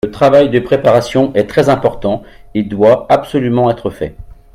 [0.03, 2.23] Le travail de préparation est très important
[2.55, 4.15] et doit absolument être fait